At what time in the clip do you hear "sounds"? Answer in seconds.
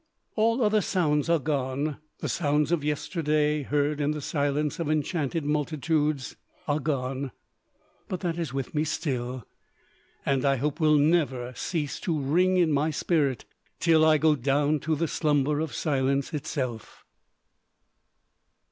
0.81-1.29, 2.27-2.71